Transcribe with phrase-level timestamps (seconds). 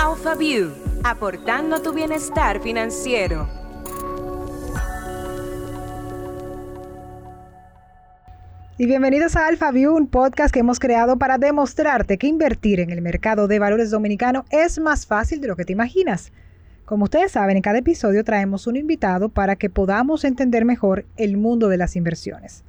[0.00, 0.70] AlphaView,
[1.02, 3.48] aportando tu bienestar financiero.
[8.78, 13.02] Y bienvenidos a AlphaView, un podcast que hemos creado para demostrarte que invertir en el
[13.02, 16.30] mercado de valores dominicano es más fácil de lo que te imaginas.
[16.84, 21.36] Como ustedes saben, en cada episodio traemos un invitado para que podamos entender mejor el
[21.36, 22.62] mundo de las inversiones.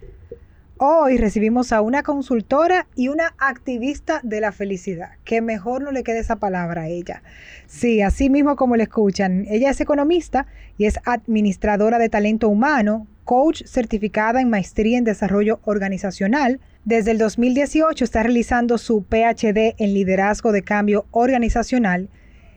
[0.82, 5.10] Hoy recibimos a una consultora y una activista de la felicidad.
[5.26, 7.22] Que mejor no le quede esa palabra a ella.
[7.68, 9.46] Sí, así mismo como le escuchan.
[9.50, 15.60] Ella es economista y es administradora de talento humano, coach certificada en maestría en desarrollo
[15.66, 16.62] organizacional.
[16.86, 22.08] Desde el 2018 está realizando su PhD en liderazgo de cambio organizacional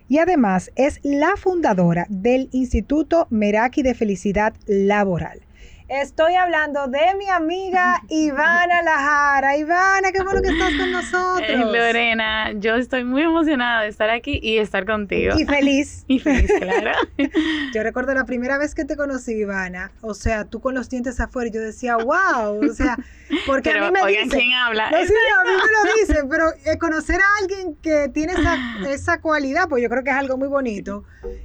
[0.07, 5.41] y además es la fundadora del Instituto Meraki de Felicidad Laboral.
[6.01, 9.59] Estoy hablando de mi amiga Ivana Lajara.
[9.59, 11.51] Ivana, qué bueno que estás con nosotros.
[11.51, 15.34] Eh, Lorena, yo estoy muy emocionada de estar aquí y estar contigo.
[15.38, 16.05] Y feliz.
[16.12, 16.92] Y feliz, claro.
[17.74, 19.93] yo recuerdo la primera vez que te conocí, Ivana.
[20.01, 22.59] O sea, tú con los dientes afuera y yo decía, wow.
[22.70, 22.96] O sea,
[23.46, 24.90] porque a mí me oigan, ¿quién habla?
[24.90, 28.57] No, sí, a mí me lo dicen, pero eh, conocer a alguien que tiene esa,
[28.90, 31.04] esa cualidad, pues yo creo que es algo muy bonito.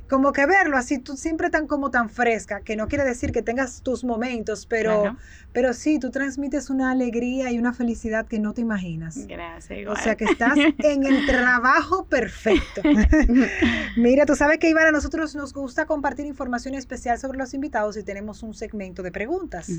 [0.10, 3.42] Como que verlo así, tú siempre tan como tan fresca, que no quiere decir que
[3.42, 4.37] tengas tus momentos,
[4.70, 5.16] pero,
[5.54, 9.28] pero sí, tú transmites una alegría y una felicidad que no te imaginas.
[9.28, 9.80] Gracias.
[9.80, 9.98] Igual.
[9.98, 12.82] O sea que estás en el trabajo perfecto.
[13.98, 17.98] Mira, tú sabes que Ivana, a nosotros nos gusta compartir información especial sobre los invitados
[17.98, 19.70] y tenemos un segmento de preguntas.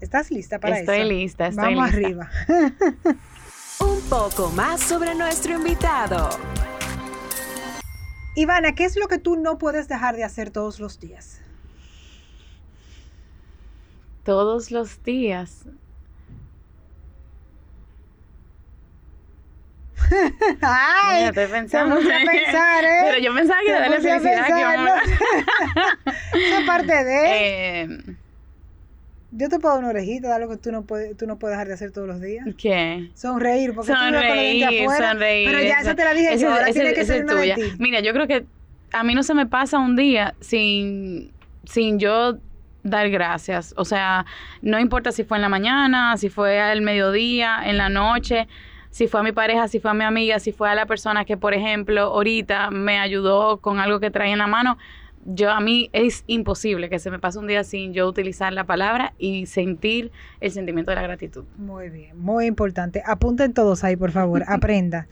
[0.00, 1.08] ¿Estás lista para estoy eso?
[1.08, 1.96] Lista, estoy Vamos lista.
[1.96, 2.30] arriba.
[3.80, 6.28] Un poco más sobre nuestro invitado.
[8.36, 11.40] Ivana, ¿qué es lo que tú no puedes dejar de hacer todos los días?
[14.24, 15.66] Todos los días.
[20.60, 22.00] Ay, Mira, estoy pensando.
[22.00, 22.98] Se a pensar, ¿eh?
[23.04, 25.02] Pero yo pensaba que era de la felicidad que pensar, vamos a hablar.
[25.06, 26.40] ¿no?
[26.40, 27.80] Eso es parte de...
[27.82, 27.88] Eh,
[29.32, 31.54] Yo te puedo dar una orejita de algo que tú no puedes, tú no puedes
[31.56, 32.46] dejar de hacer todos los días.
[32.58, 33.10] ¿Qué?
[33.14, 35.10] Sonreír, porque tú ibas con dientes Sonreír, afuera.
[35.10, 35.48] sonreír.
[35.50, 37.56] Pero ya eso te la dije Ese- yo, ahora ese- tiene que ser tuya.
[37.78, 38.44] Mira, yo creo que
[38.92, 41.30] a mí no se me pasa un día sin,
[41.64, 42.38] sin yo
[42.84, 43.74] dar gracias.
[43.76, 44.24] O sea,
[44.62, 48.46] no importa si fue en la mañana, si fue al mediodía, en la noche,
[48.90, 51.24] si fue a mi pareja, si fue a mi amiga, si fue a la persona
[51.24, 54.78] que, por ejemplo, ahorita me ayudó con algo que traía en la mano.
[55.26, 58.64] Yo a mí es imposible que se me pase un día sin yo utilizar la
[58.64, 61.44] palabra y sentir el sentimiento de la gratitud.
[61.56, 63.02] Muy bien, muy importante.
[63.06, 65.08] Apunten todos ahí, por favor, aprenda.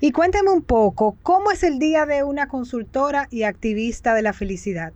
[0.00, 4.34] Y cuéntame un poco, ¿cómo es el día de una consultora y activista de la
[4.34, 4.92] felicidad?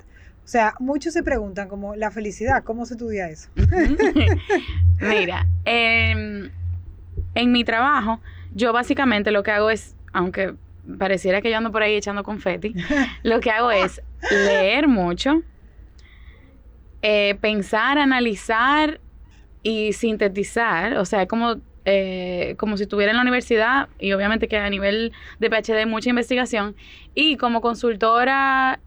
[0.48, 3.50] O sea, muchos se preguntan como, la felicidad, ¿cómo se estudia eso?
[4.98, 6.50] Mira, em,
[7.34, 8.18] en mi trabajo,
[8.54, 10.54] yo básicamente lo que hago es, aunque
[10.98, 12.74] pareciera que yo ando por ahí echando confeti,
[13.24, 14.00] lo que hago es
[14.30, 15.42] leer mucho,
[17.02, 19.00] eh, pensar, analizar
[19.62, 24.56] y sintetizar, o sea, como, eh, como si estuviera en la universidad y obviamente que
[24.56, 26.74] a nivel de PhD mucha investigación
[27.14, 28.80] y como consultora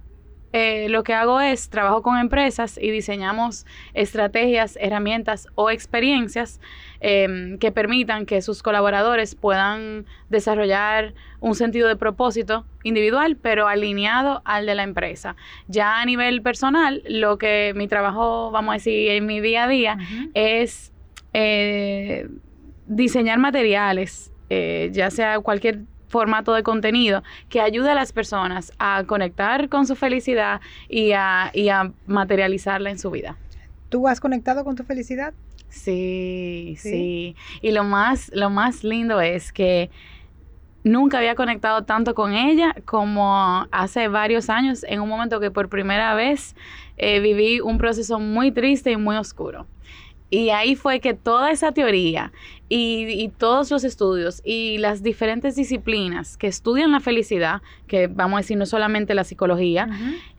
[0.54, 6.60] eh, lo que hago es trabajo con empresas y diseñamos estrategias, herramientas o experiencias
[7.00, 14.42] eh, que permitan que sus colaboradores puedan desarrollar un sentido de propósito individual, pero alineado
[14.46, 15.36] al de la empresa.
[15.68, 19.68] Ya a nivel personal, lo que mi trabajo, vamos a decir, en mi día a
[19.68, 19.98] día,
[20.34, 20.92] es
[21.34, 22.28] eh,
[22.88, 25.80] diseñar materiales, eh, ya sea cualquier
[26.12, 31.50] formato de contenido que ayude a las personas a conectar con su felicidad y a,
[31.54, 33.38] y a materializarla en su vida.
[33.90, 35.34] ¿Tú has conectado con tu felicidad?
[35.70, 36.90] Sí, ¿Sí?
[36.90, 39.90] sí, Y lo más, lo más lindo es que
[40.84, 45.70] nunca había conectado tanto con ella como hace varios años, en un momento que por
[45.70, 46.56] primera vez
[46.98, 49.66] eh, viví un proceso muy triste y muy oscuro.
[50.32, 52.32] Y ahí fue que toda esa teoría
[52.70, 58.38] y, y todos los estudios y las diferentes disciplinas que estudian la felicidad, que vamos
[58.38, 59.90] a decir no solamente la psicología,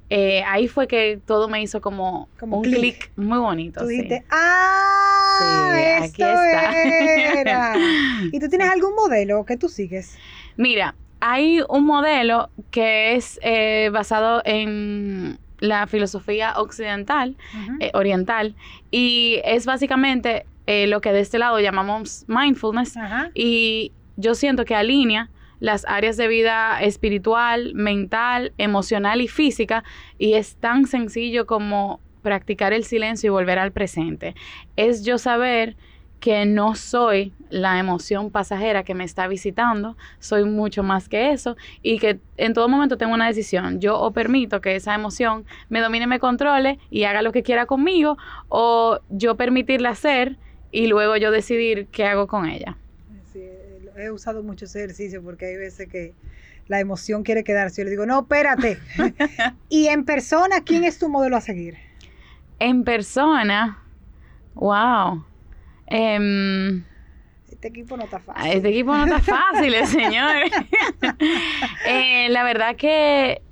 [0.09, 3.13] eh, ahí fue que todo me hizo como, Como un clic.
[3.17, 3.81] muy bonito.
[3.81, 3.97] Tú sí.
[3.97, 5.39] dijiste, ¡ah!
[5.39, 7.41] Sí, aquí esto está.
[7.41, 7.75] era.
[8.33, 10.17] ¿Y tú tienes algún modelo que tú sigues?
[10.57, 17.37] Mira, hay un modelo que es eh, basado en la filosofía occidental,
[17.79, 18.57] eh, oriental,
[18.91, 22.97] y es básicamente eh, lo que de este lado llamamos mindfulness,
[23.33, 25.31] y yo siento que alinea
[25.61, 29.85] las áreas de vida espiritual, mental, emocional y física,
[30.19, 34.35] y es tan sencillo como practicar el silencio y volver al presente.
[34.75, 35.77] Es yo saber
[36.23, 41.57] que no soy la emoción pasajera que me está visitando, soy mucho más que eso
[41.83, 43.81] y que en todo momento tengo una decisión.
[43.81, 47.67] Yo o permito que esa emoción me domine, me controle y haga lo que quiera
[47.67, 50.37] conmigo o yo permitirla hacer
[50.71, 52.79] y luego yo decidir qué hago con ella.
[53.33, 53.43] Sí,
[53.97, 56.15] he usado mucho ese ejercicio porque hay veces que
[56.69, 57.81] la emoción quiere quedarse.
[57.81, 58.79] Yo le digo, no, espérate.
[59.69, 61.79] y en persona, ¿quién es tu modelo a seguir?
[62.61, 63.83] En persona,
[64.55, 65.25] wow.
[65.95, 66.83] Em,
[67.51, 68.51] este equipo no está fácil.
[68.51, 69.21] Este equipo no está
[69.53, 70.37] fácil, señor.
[71.87, 73.43] Eh, la verdad que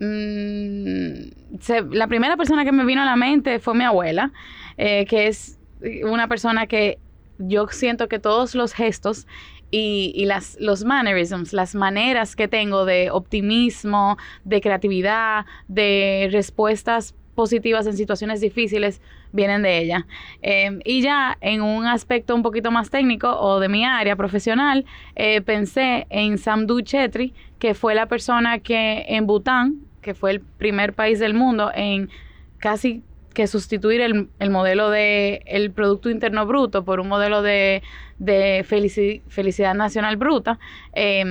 [0.00, 4.32] mm, la primera persona que me vino a la mente fue mi abuela,
[4.76, 5.58] eh, que es
[6.04, 6.98] una persona que
[7.38, 9.26] yo siento que todos los gestos
[9.70, 17.14] y, y, las, los mannerisms, las maneras que tengo de optimismo, de creatividad, de respuestas
[17.34, 19.00] positivas en situaciones difíciles
[19.32, 20.06] vienen de ella.
[20.42, 24.84] Em, y ya en un aspecto un poquito más técnico o de mi área profesional,
[25.16, 30.40] eh, pensé en Samdu Chetri, que fue la persona que en Bután, que fue el
[30.40, 32.10] primer país del mundo en
[32.58, 33.02] casi
[33.32, 37.82] que sustituir el, el modelo de el Producto Interno Bruto por un modelo de,
[38.18, 40.58] de felicidad nacional bruta,
[40.92, 41.24] eh,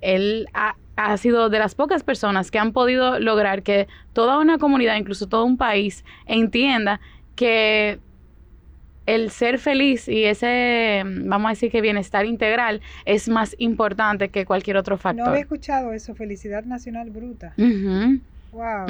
[0.00, 4.58] él ha, ha sido de las pocas personas que han podido lograr que toda una
[4.58, 7.00] comunidad, incluso todo un país, entienda
[7.36, 7.98] que
[9.06, 14.44] el ser feliz y ese, vamos a decir que bienestar integral es más importante que
[14.44, 15.24] cualquier otro factor.
[15.24, 17.54] No había escuchado eso, felicidad nacional bruta.
[18.52, 18.86] Wow.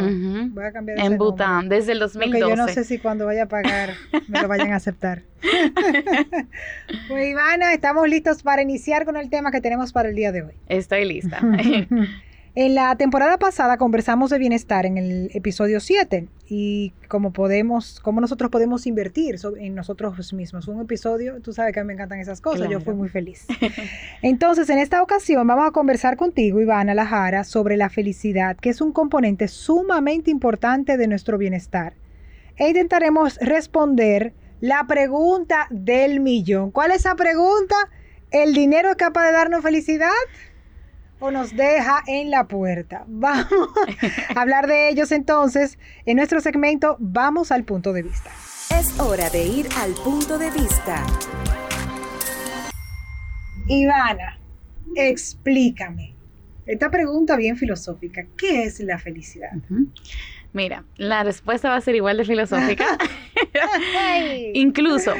[0.52, 2.40] Voy a cambiar En Bután, desde el 2012.
[2.40, 3.94] Porque yo no sé si cuando vaya a pagar
[4.28, 5.22] me lo vayan a aceptar.
[7.08, 10.42] pues Ivana, estamos listos para iniciar con el tema que tenemos para el día de
[10.42, 10.54] hoy.
[10.68, 11.40] Estoy lista.
[12.56, 18.20] En la temporada pasada conversamos de bienestar en el episodio 7 y cómo podemos, cómo
[18.20, 20.66] nosotros podemos invertir en nosotros mismos.
[20.66, 23.46] Un episodio, tú sabes que a mí me encantan esas cosas, yo fui muy feliz.
[24.22, 28.80] Entonces, en esta ocasión vamos a conversar contigo, Ivana Lajara, sobre la felicidad, que es
[28.80, 31.92] un componente sumamente importante de nuestro bienestar.
[32.56, 36.72] E intentaremos responder la pregunta del millón.
[36.72, 37.76] ¿Cuál es esa pregunta?
[38.32, 40.10] ¿El dinero es capaz de darnos felicidad?
[41.20, 43.04] O nos deja en la puerta.
[43.08, 43.68] Vamos
[44.34, 48.30] a hablar de ellos entonces en nuestro segmento Vamos al punto de vista.
[48.70, 51.04] Es hora de ir al punto de vista.
[53.68, 54.38] Ivana,
[54.96, 56.14] explícame.
[56.66, 59.50] Esta pregunta bien filosófica, ¿qué es la felicidad?
[60.52, 62.98] Mira, la respuesta va a ser igual de filosófica.
[64.54, 65.12] Incluso,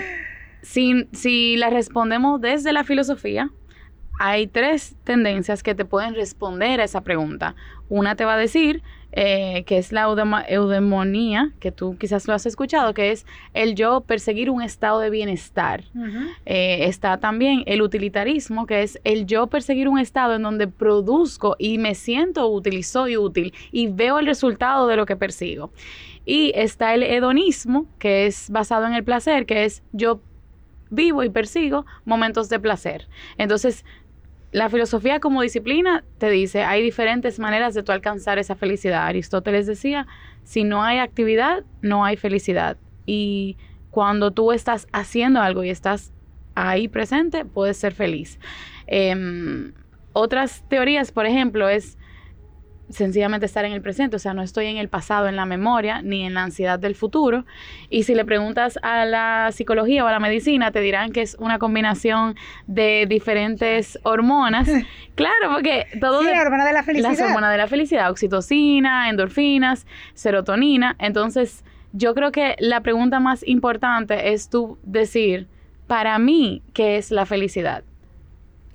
[0.63, 3.51] si, si la respondemos desde la filosofía,
[4.23, 7.55] hay tres tendencias que te pueden responder a esa pregunta.
[7.89, 8.83] Una te va a decir
[9.13, 10.03] eh, que es la
[10.47, 13.25] eudemonía, que tú quizás lo has escuchado, que es
[13.55, 15.85] el yo perseguir un estado de bienestar.
[16.45, 21.57] Eh, está también el utilitarismo, que es el yo perseguir un estado en donde produzco
[21.59, 25.73] y me siento útil y soy útil y veo el resultado de lo que persigo.
[26.27, 30.21] Y está el hedonismo, que es basado en el placer, que es yo
[30.91, 33.09] vivo y persigo momentos de placer.
[33.39, 33.85] Entonces,
[34.53, 39.07] la filosofía como disciplina te dice, hay diferentes maneras de tú alcanzar esa felicidad.
[39.07, 40.07] Aristóteles decía,
[40.45, 42.77] si no hay actividad, no hay felicidad.
[43.07, 43.57] Y
[43.91, 46.13] cuando tú estás haciendo algo y estás
[46.55, 48.41] ahí presente, puedes ser feliz.
[48.87, 49.73] Em,
[50.13, 51.97] otras teorías, por ejemplo, es
[52.91, 56.03] sencillamente estar en el presente, o sea, no estoy en el pasado, en la memoria,
[56.03, 57.45] ni en la ansiedad del futuro.
[57.89, 61.37] Y si le preguntas a la psicología o a la medicina, te dirán que es
[61.39, 64.69] una combinación de diferentes hormonas.
[65.15, 66.21] claro, porque todo...
[66.23, 67.11] Sí, la hormona de la felicidad.
[67.11, 70.97] Las hormonas de la felicidad, oxitocina, endorfinas, serotonina.
[70.99, 75.47] Entonces, yo creo que la pregunta más importante es tú decir,
[75.87, 77.85] para mí, ¿qué es la felicidad?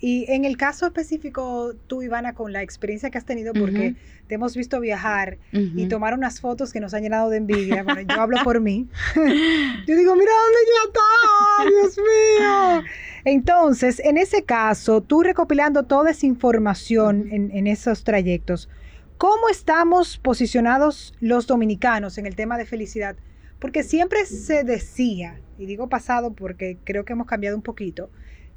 [0.07, 3.95] Y en el caso específico, tú, Ivana, con la experiencia que has tenido, porque
[4.27, 7.81] te hemos visto viajar y tomar unas fotos que nos han llenado de envidia.
[7.81, 8.88] Bueno, yo hablo por mí.
[9.15, 12.83] yo digo, mira dónde ya está, Dios mío.
[13.24, 18.69] Entonces, en ese caso, tú recopilando toda esa información en, en esos trayectos,
[19.17, 23.15] ¿cómo estamos posicionados los dominicanos en el tema de felicidad?
[23.57, 28.12] Porque siempre se decía, y digo pasado porque creo que hemos cambiado un poquito,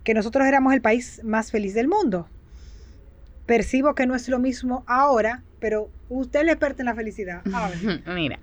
[0.04, 2.28] que nosotros éramos el país más feliz del mundo.
[3.46, 7.42] Percibo que no es lo mismo ahora, pero usted le experta en la felicidad.
[8.06, 8.38] Mira,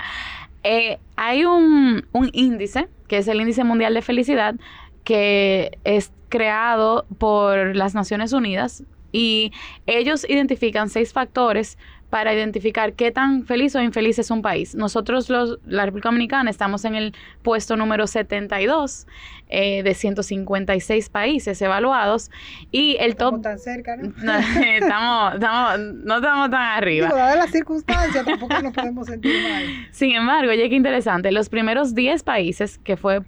[0.63, 4.55] eh, hay un, un índice, que es el índice mundial de felicidad,
[5.03, 9.53] que es creado por las Naciones Unidas y
[9.85, 11.77] ellos identifican seis factores
[12.15, 14.73] para identificar qué tan feliz o infeliz es un país.
[14.73, 19.05] Nosotros, los, la República Dominicana, estamos en el puesto número 72
[19.49, 22.31] eh, de 156 países evaluados
[22.71, 23.43] y el Estamos top...
[23.43, 24.13] tan cerca, ¿no?
[24.23, 27.07] No, estamos, estamos, no estamos tan arriba.
[27.07, 29.65] Digo, las circunstancias, tampoco nos podemos sentir mal.
[29.91, 31.33] Sin embargo, oye, qué interesante.
[31.33, 33.23] Los primeros 10 países, que fue.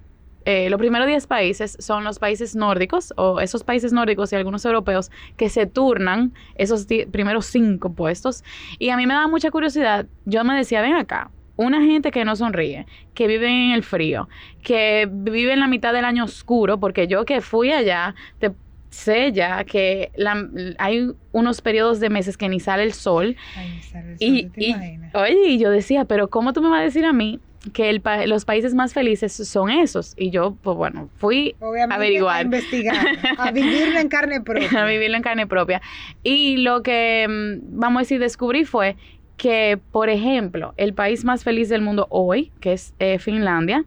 [0.47, 4.63] Eh, los primeros 10 países son los países nórdicos, o esos países nórdicos y algunos
[4.65, 8.43] europeos, que se turnan esos primeros 5 puestos.
[8.79, 10.07] Y a mí me da mucha curiosidad.
[10.25, 11.31] Yo me decía, ven acá.
[11.57, 12.85] Una gente que no sonríe,
[13.15, 14.29] que vive en el frío,
[14.63, 18.51] que vive en la mitad del año oscuro, porque yo que fui allá, te
[18.91, 23.81] sé ya que la- hay unos periodos de meses que ni sale el sol Ay,
[23.81, 25.15] sale el y, sol, ¿te y- imaginas?
[25.15, 27.39] oye, y yo decía, pero ¿cómo tú me vas a decir a mí
[27.73, 30.13] que el pa- los países más felices son esos?
[30.17, 32.37] Y yo, pues bueno, fui Obviamente, averiguar.
[32.37, 33.05] a investigar,
[33.37, 34.83] a vivirlo en carne propia.
[34.83, 35.81] a vivirlo en carne propia.
[36.23, 38.95] Y lo que, mm, vamos a decir, descubrí fue
[39.37, 43.85] que, por ejemplo, el país más feliz del mundo hoy, que es eh, Finlandia,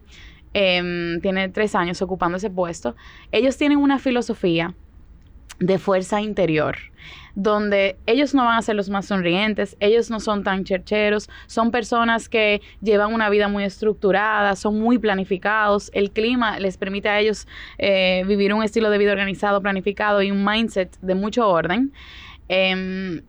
[0.53, 2.95] em, tiene tres años ocupando ese puesto,
[3.31, 4.75] ellos tienen una filosofía
[5.59, 6.77] de fuerza interior,
[7.35, 11.71] donde ellos no van a ser los más sonrientes, ellos no son tan chercheros, son
[11.71, 17.19] personas que llevan una vida muy estructurada, son muy planificados, el clima les permite a
[17.19, 17.47] ellos
[17.77, 21.91] eh, vivir un estilo de vida organizado, planificado y un mindset de mucho orden.
[22.47, 23.21] Em,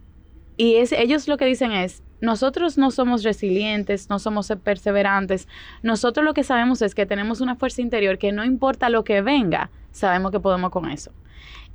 [0.56, 5.48] y es, ellos lo que dicen es, nosotros no somos resilientes, no somos perseverantes,
[5.82, 9.22] nosotros lo que sabemos es que tenemos una fuerza interior que no importa lo que
[9.22, 11.12] venga, sabemos que podemos con eso.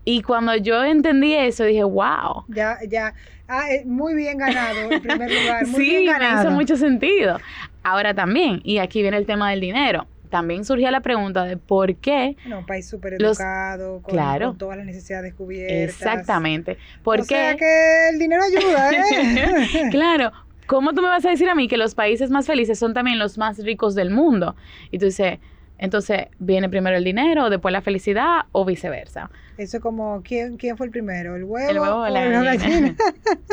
[0.10, 2.46] Y cuando yo entendí eso, dije, wow.
[2.48, 3.14] Ya, ya.
[3.46, 5.68] Ah, eh, muy bien ganado en primer lugar.
[5.68, 6.44] Muy sí, bien me ganado.
[6.44, 7.42] hizo mucho sentido.
[7.84, 11.94] Ahora también, y aquí viene el tema del dinero, también surgía la pregunta de por
[11.98, 14.48] qué, Bueno, un país súper educado, con, Claro.
[14.52, 15.78] con todas las necesidades cubiertas.
[15.96, 17.28] exactamente, por o qué...
[17.36, 19.88] sea que el dinero ayuda, ¿eh?
[19.92, 20.32] claro,
[20.68, 23.20] ¿cómo tú me vas a decir a mí que los países más felices son también
[23.20, 24.56] los más ricos del mundo?
[24.90, 25.40] Y tú dices,
[25.78, 29.30] entonces, ¿viene primero el dinero, después la felicidad o viceversa?
[29.58, 31.36] Eso como, ¿quién, ¿quién fue el primero?
[31.36, 32.96] ¿El huevo, El huevo o la la gallina?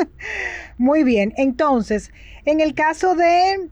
[0.79, 1.33] Muy bien.
[1.37, 2.11] Entonces,
[2.45, 3.71] en el caso de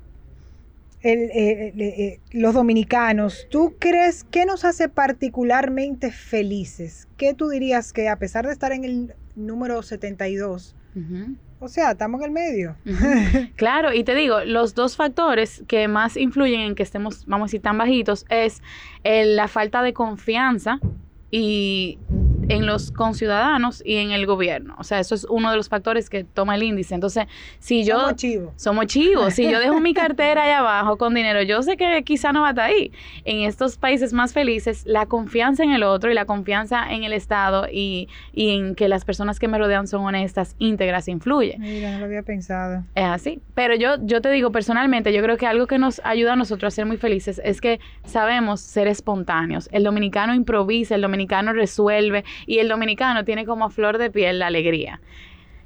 [1.03, 7.09] el, eh, eh, eh, los dominicanos, ¿tú crees que nos hace particularmente felices?
[7.17, 11.37] ¿Qué tú dirías que a pesar de estar en el número 72, Ujú.
[11.63, 12.77] O sea, estamos en el medio?
[13.57, 17.49] Claro, y te digo, los dos factores que más influyen en que estemos, vamos a
[17.49, 18.63] decir, tan bajitos es
[19.05, 20.81] el- la falta de confianza
[21.31, 21.99] y
[22.53, 24.75] en los conciudadanos y en el gobierno.
[24.79, 26.95] O sea, eso es uno de los factores que toma el índice.
[26.95, 27.27] Entonces,
[27.59, 27.99] si yo...
[27.99, 28.53] Somos chivos.
[28.57, 29.35] Somos chivos.
[29.35, 32.49] Si yo dejo mi cartera allá abajo con dinero, yo sé que quizá no va
[32.49, 32.93] a estar ahí.
[33.25, 37.13] En estos países más felices, la confianza en el otro y la confianza en el
[37.13, 41.57] Estado y, y en que las personas que me rodean son honestas, íntegras, influye.
[41.59, 42.85] Mira, no lo había pensado.
[42.95, 43.41] Es así.
[43.55, 46.73] Pero yo, yo te digo personalmente, yo creo que algo que nos ayuda a nosotros
[46.73, 49.69] a ser muy felices es que sabemos ser espontáneos.
[49.73, 54.39] El dominicano improvisa, el dominicano resuelve y el dominicano tiene como a flor de piel
[54.39, 55.01] la alegría.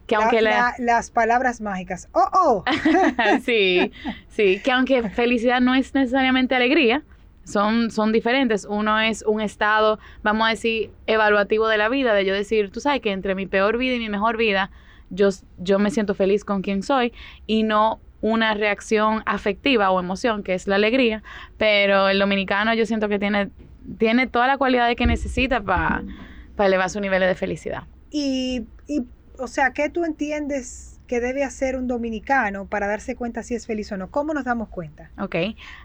[0.06, 2.08] Que aunque La- la, la- las palabras mágicas.
[2.12, 2.64] ¡Oh, oh!
[3.44, 3.90] sí,
[4.28, 7.02] sí, que aunque felicidad no es necesariamente alegría,
[7.44, 8.64] son, son diferentes.
[8.68, 12.80] Uno es un estado, vamos a decir, evaluativo de la vida, de yo decir, tú
[12.80, 14.70] sabes que entre mi peor vida y mi mejor vida,
[15.10, 15.28] yo,
[15.58, 17.12] yo me siento feliz con quien soy
[17.46, 21.22] y no una reacción afectiva o emoción, que es la alegría,
[21.58, 23.50] pero el dominicano yo siento que tiene,
[23.98, 26.02] tiene toda la cualidad que necesita para
[26.64, 27.84] elevar su nivel de felicidad.
[28.10, 29.02] Y, y,
[29.38, 33.66] o sea, ¿qué tú entiendes que debe hacer un dominicano para darse cuenta si es
[33.66, 34.10] feliz o no?
[34.10, 35.10] ¿Cómo nos damos cuenta?
[35.20, 35.36] ¿ok?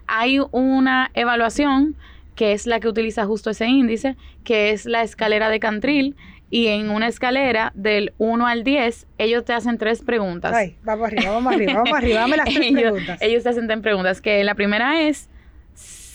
[0.06, 1.96] Hay una evaluación
[2.34, 6.16] que es la que utiliza justo ese índice, que es la escalera de Cantril,
[6.50, 10.52] y en una escalera del 1 al 10, ellos te hacen tres preguntas.
[10.54, 12.20] Ay, vamos arriba, vamos arriba, vamos arriba.
[12.20, 13.22] Dame las tres ellos, preguntas.
[13.22, 15.30] ellos te hacen tres preguntas, que la primera es,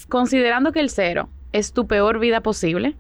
[0.10, 2.96] considerando que el 0 es tu peor vida posible,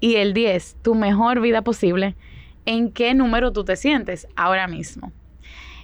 [0.00, 2.16] y el 10, tu mejor vida posible,
[2.64, 5.12] ¿en qué número tú te sientes ahora mismo?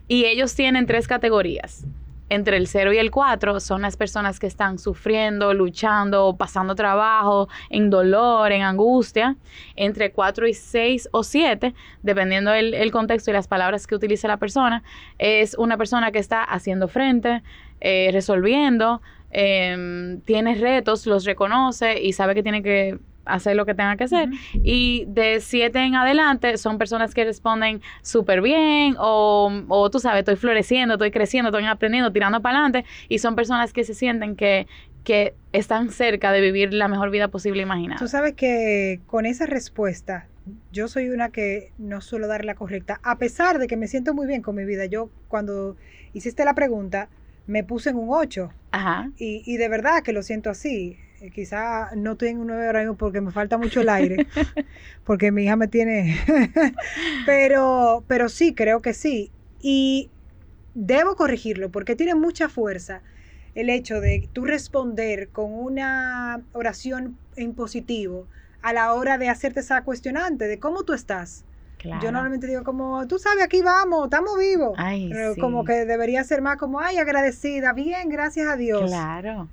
[0.08, 1.86] Y ellos tienen tres categorías.
[2.28, 7.50] Entre el 0 y el 4 son las personas que están sufriendo, luchando, pasando trabajo,
[7.68, 9.36] en dolor, en angustia.
[9.76, 14.28] Entre 4 y 6 o 7, dependiendo el, el contexto y las palabras que utilice
[14.28, 14.82] la persona,
[15.18, 17.42] es una persona que está haciendo frente,
[17.82, 23.74] eh, resolviendo, em, tiene retos, los reconoce y sabe que tiene que hacer lo que
[23.74, 24.28] tenga que hacer.
[24.54, 30.20] Y de 7 en adelante son personas que responden súper bien o, o tú sabes,
[30.20, 32.84] estoy floreciendo, estoy creciendo, estoy aprendiendo, tirando para adelante.
[33.08, 34.66] Y son personas que se sienten que,
[35.04, 37.98] que están cerca de vivir la mejor vida posible imaginada.
[37.98, 40.26] Tú sabes que con esa respuesta
[40.72, 44.14] yo soy una que no suelo dar la correcta, a pesar de que me siento
[44.14, 44.86] muy bien con mi vida.
[44.86, 45.76] Yo cuando
[46.12, 47.08] hiciste la pregunta
[47.46, 49.10] me puse en un 8 Ajá.
[49.18, 50.96] y, y de verdad que lo siento así.
[51.22, 54.26] Eh, quizá no estoy en un 9 ahora mismo porque me falta mucho el aire,
[55.04, 56.18] porque mi hija me tiene...
[57.26, 59.30] pero, pero sí, creo que sí.
[59.60, 60.10] Y
[60.74, 63.02] debo corregirlo porque tiene mucha fuerza
[63.54, 68.26] el hecho de tú responder con una oración en positivo
[68.60, 71.44] a la hora de hacerte esa cuestionante de cómo tú estás.
[71.78, 72.02] Claro.
[72.02, 74.74] Yo normalmente digo como, tú sabes, aquí vamos, estamos vivos.
[74.76, 75.40] Ay, Pero sí.
[75.40, 78.90] como que debería ser más como, ay, agradecida, bien, gracias a Dios.
[78.90, 79.48] Claro,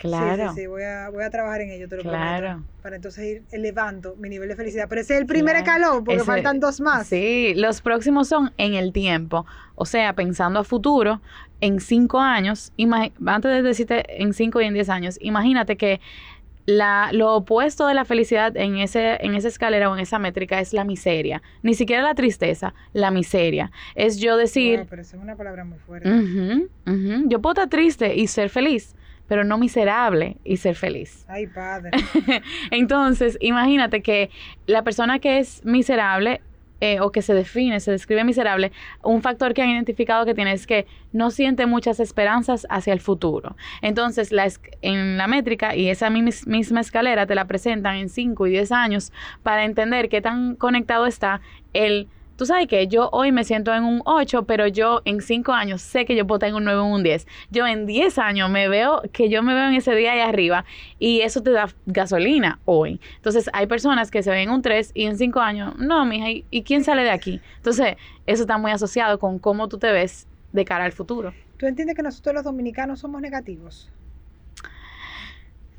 [0.00, 0.52] claro.
[0.54, 2.22] Sí, sí, voy a, voy a trabajar en ello, te lo prometo.
[2.24, 2.62] Claro.
[2.82, 4.86] Para entonces ir elevando mi nivel de felicidad.
[4.88, 5.70] Pero ese es el primer Claro.
[5.70, 7.06] escalón, porque Ese- faltan dos más.
[7.06, 9.46] Sí, los próximos son en el tiempo.
[9.74, 11.20] O sea, pensando a futuro,
[11.60, 12.72] en cinco años,
[13.26, 16.00] antes de decirte en cinco y en diez años, imagínate que
[16.66, 20.60] la, lo opuesto de la felicidad en, ese, en esa escalera o en esa métrica
[20.60, 21.42] es la miseria.
[21.62, 23.72] Ni siquiera la tristeza, la miseria.
[23.94, 26.08] Es yo decir, Wow, pero eso es una palabra muy fuerte.
[26.08, 28.94] "Ujú, ujú, yo puedo estar triste y ser feliz,
[29.30, 31.24] pero no miserable y ser feliz.
[31.28, 31.92] Ay, padre.
[32.72, 34.28] Entonces, imagínate que
[34.66, 36.40] la persona que es miserable
[36.80, 38.72] eh, o que se define, se describe miserable,
[39.04, 43.00] un factor que han identificado que tiene es que no siente muchas esperanzas hacia el
[43.00, 43.54] futuro.
[43.82, 48.08] Entonces, la es- en la métrica y esa mis- misma escalera te la presentan en
[48.08, 49.12] 5 y 10 años
[49.44, 51.40] para entender qué tan conectado está
[51.72, 52.08] el...
[52.40, 55.82] Tú sabes que yo hoy me siento en un 8, pero yo en 5 años
[55.82, 57.26] sé que yo puedo estar en un 9 o un 10.
[57.50, 60.64] Yo en 10 años me veo que yo me veo en ese día ahí arriba
[60.98, 62.98] y eso te da gasolina hoy.
[63.16, 66.30] Entonces hay personas que se ven en un 3 y en 5 años, no, mija,
[66.30, 67.42] ¿y, y quién sale de aquí?
[67.58, 71.34] Entonces eso está muy asociado con cómo tú te ves de cara al futuro.
[71.58, 73.90] ¿Tú entiendes que nosotros los dominicanos somos negativos?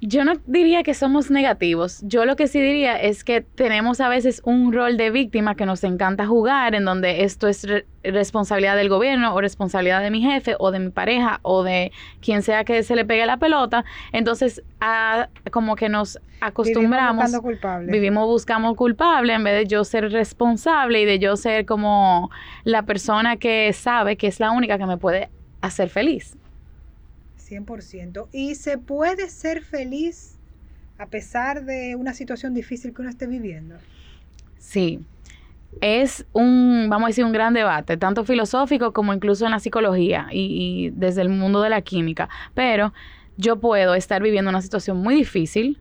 [0.03, 2.01] Yo no diría que somos negativos.
[2.03, 5.67] Yo lo que sí diría es que tenemos a veces un rol de víctima que
[5.67, 10.24] nos encanta jugar, en donde esto es re- responsabilidad del gobierno o responsabilidad de mi
[10.24, 13.86] jefe o de mi pareja o de quien sea que se le pegue la pelota.
[14.12, 17.17] Entonces, a- como que nos acostumbramos.
[17.25, 17.91] Vivimos buscando culpables.
[17.91, 22.31] Vivimos, buscamos culpable en vez de yo ser responsable y de yo ser como
[22.63, 25.29] la persona que sabe que es la única que me puede
[25.62, 26.36] hacer feliz.
[27.51, 28.27] 100%.
[28.31, 30.37] Y se puede ser feliz
[30.97, 33.75] a pesar de una situación difícil que uno esté viviendo.
[34.57, 34.99] Sí.
[35.79, 40.27] Es un, vamos a decir, un gran debate, tanto filosófico como incluso en la psicología
[40.31, 42.29] y, y desde el mundo de la química.
[42.53, 42.93] Pero
[43.37, 45.79] yo puedo estar viviendo una situación muy difícil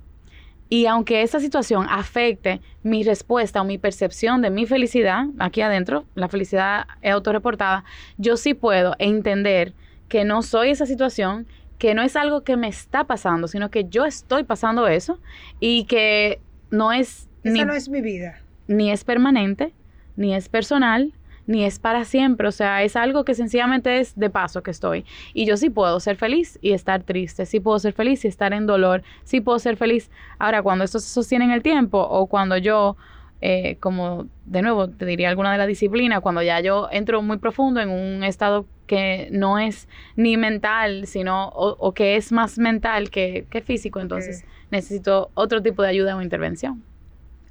[0.72, 6.04] y aunque esa situación afecte mi respuesta o mi percepción de mi felicidad aquí adentro,
[6.14, 7.84] la felicidad es autorreportada,
[8.18, 9.74] yo sí puedo entender
[10.08, 11.48] que no soy esa situación,
[11.80, 15.18] que no es algo que me está pasando, sino que yo estoy pasando eso
[15.60, 16.38] y que
[16.70, 18.42] no es Esa ni, no es mi vida.
[18.68, 19.72] ni es permanente,
[20.14, 21.14] ni es personal,
[21.46, 22.46] ni es para siempre.
[22.46, 25.06] O sea, es algo que sencillamente es de paso que estoy.
[25.32, 28.52] Y yo sí puedo ser feliz y estar triste, sí puedo ser feliz y estar
[28.52, 30.10] en dolor, sí puedo ser feliz.
[30.38, 32.98] Ahora, cuando esto se sostiene en el tiempo o cuando yo,
[33.40, 37.38] eh, como de nuevo te diría alguna de las disciplinas, cuando ya yo entro muy
[37.38, 42.58] profundo en un estado que no es ni mental, sino o, o que es más
[42.58, 46.84] mental que, que físico, entonces necesito otro tipo de ayuda o intervención.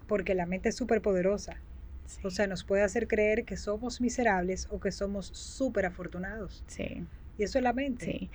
[0.07, 1.61] Porque la mente es súper poderosa.
[2.23, 6.65] O sea, nos puede hacer creer que somos miserables o que somos súper afortunados.
[6.67, 8.13] Sí, Y eso es la mente.
[8.13, 8.29] sí.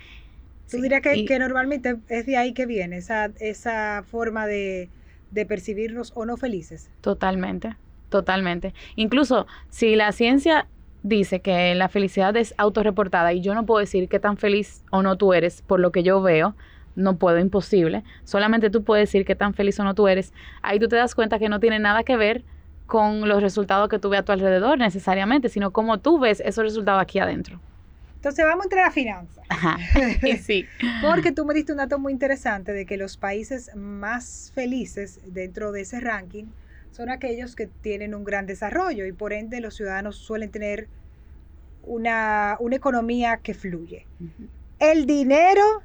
[0.71, 4.47] Tú Sí, dirías que, y- que normalmente es de ahí que viene esa, esa forma
[4.47, 4.91] de,
[5.31, 6.91] de percibirnos o no felices.
[7.01, 7.77] Totalmente,
[8.09, 8.75] totalmente.
[8.97, 10.69] Incluso si la ciencia
[11.05, 15.03] dice que la felicidad es autorreportada y yo no puedo decir qué tan feliz o
[15.03, 16.57] no tú eres por lo que yo veo,
[16.97, 18.03] no puedo, imposible.
[18.25, 20.33] Solamente tú puedes decir qué tan feliz o no tú eres.
[20.63, 22.43] Ahí tú te das cuenta que no tiene nada que ver
[22.87, 26.65] con los resultados que tú ves a tu alrededor necesariamente, sino cómo tú ves esos
[26.65, 27.61] resultados aquí adentro.
[28.17, 29.45] Entonces vamos a entrar a finanzas.
[29.51, 29.77] Ajá.
[30.41, 30.65] Sí.
[31.03, 35.71] Porque tú me diste un dato muy interesante de que los países más felices dentro
[35.71, 36.47] de ese ranking
[36.95, 40.87] son aquellos que tienen un gran desarrollo y por ende los ciudadanos suelen tener
[41.83, 44.07] una, una economía que fluye.
[44.79, 45.83] El dinero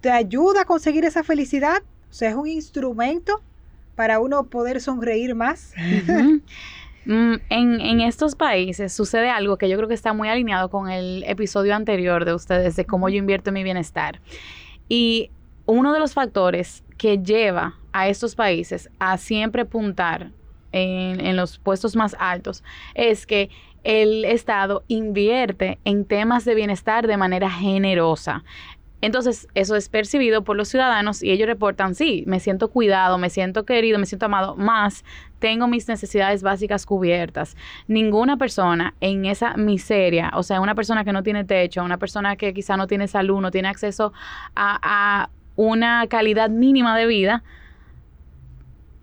[0.00, 3.42] te ayuda a conseguir esa felicidad, o sea, es un instrumento
[3.96, 5.74] para uno poder sonreír más.
[7.08, 10.90] Mm, en, en estos países sucede algo que yo creo que está muy alineado con
[10.90, 14.20] el episodio anterior de ustedes, de cómo yo invierto en mi bienestar.
[14.88, 15.30] Y
[15.66, 20.32] uno de los factores que lleva a estos países a siempre puntar
[20.76, 22.62] en, los puestos más altos
[22.94, 23.50] es que
[23.84, 28.44] el Estado invierte en temas de bienestar de manera generosa.
[29.02, 33.30] Entonces, eso es percibido por los ciudadanos y ellos reportan, sí, me siento cuidado, me
[33.30, 35.04] siento querido, me siento amado, más
[35.38, 37.56] tengo mis necesidades básicas cubiertas.
[37.86, 42.36] Ninguna persona en esa miseria, o sea, una persona que no tiene techo, una persona
[42.36, 44.12] que quizá no tiene salud, no tiene acceso
[44.56, 47.44] a una calidad mínima de vida,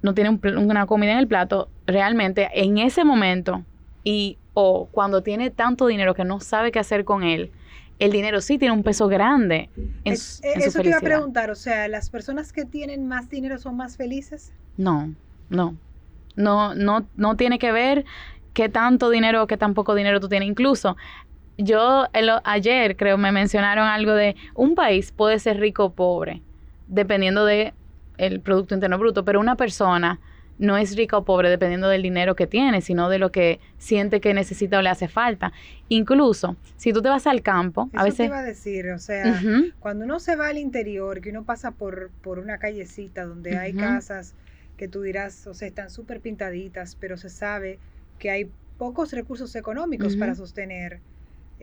[0.04, 3.64] no tiene una comida en el plato, realmente en ese momento
[4.04, 7.52] y o cuando tiene tanto dinero que no sabe qué hacer con él,
[7.98, 9.70] el dinero sí tiene un peso grande
[10.04, 13.58] en, es, Eso te iba a preguntar, o sea, ¿las personas que tienen más dinero
[13.58, 14.54] son más felices?
[14.78, 15.12] No,
[15.50, 15.76] no.
[16.36, 18.06] No, no, no tiene que ver
[18.54, 20.50] qué tanto dinero o qué tan poco dinero tú tienes.
[20.50, 20.98] Incluso
[21.58, 22.06] yo
[22.44, 26.42] ayer creo me mencionaron algo de un país puede ser rico o pobre,
[26.88, 27.74] dependiendo de
[28.18, 30.20] el Producto Interno Bruto, pero una persona
[30.60, 34.22] no es rica o pobre dependiendo del dinero que tiene, sino de lo que siente
[34.22, 35.52] que necesita o le hace falta.
[35.90, 38.18] Incluso, si tú te vas al campo, a veces...
[38.18, 39.42] te iba a decir, o sea,
[39.80, 43.74] cuando uno se va al interior, que uno pasa por, por una callecita donde hay
[43.74, 44.36] casas
[44.78, 47.80] que tú dirás, o sea, están súper pintaditas, pero se sabe
[48.20, 51.00] que hay pocos recursos económicos para sostener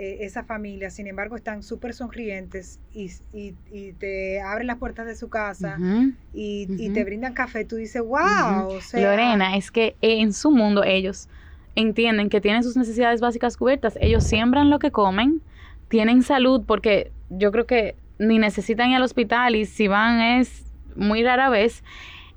[0.03, 5.15] eh, esa familia, sin embargo, están súper sonrientes y, y, te abren las puertas de
[5.15, 5.77] su casa
[6.33, 8.69] y, te brindan café, tú dices, wow.
[8.69, 11.29] o sea, Lorena, es que en su mundo ellos
[11.75, 15.43] entienden que tienen sus necesidades básicas cubiertas, ellos siembran lo que comen,
[15.89, 20.65] tienen salud, porque yo creo que ni necesitan ir al hospital y si van es
[20.97, 21.85] muy rara vez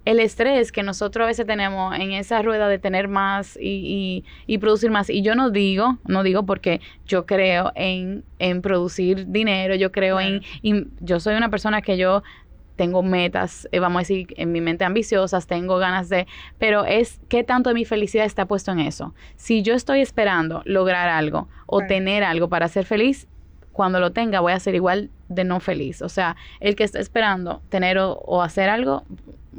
[0.06, 4.58] el estrés que nosotros a veces tenemos en esa rueda de tener más y, y,
[4.58, 5.10] producir más.
[5.10, 10.20] Y yo no digo, no digo porque yo creo en, en producir dinero, yo creo
[10.20, 10.42] en,
[11.00, 12.24] yo soy una persona que yo
[12.76, 17.22] tengo metas, eh, vamos a decir, en mi mente ambiciosas, tengo ganas de, pero es
[17.30, 19.14] qué tanto de mi felicidad está puesto en eso.
[19.36, 23.28] Si yo estoy esperando lograr algo o tener algo para ser feliz,
[23.72, 26.02] cuando lo tenga voy a ser igual de no feliz.
[26.02, 29.04] O sea, el que está esperando tener o hacer algo,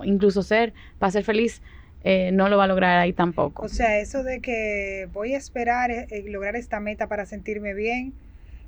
[0.05, 1.63] incluso ser, para ser feliz,
[2.03, 3.65] eh, no lo va a lograr ahí tampoco.
[3.65, 7.73] O sea, eso de que voy a esperar eh, eh, lograr esta meta para sentirme
[7.73, 8.13] bien,